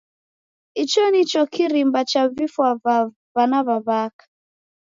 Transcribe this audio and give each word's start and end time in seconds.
Icho 0.83 1.03
nicho 1.11 1.41
kirimba 1.53 2.01
cha 2.09 2.23
vifwa 2.35 2.69
va 2.83 2.95
w'ana 3.35 3.59
w'a'waka. 3.67 4.23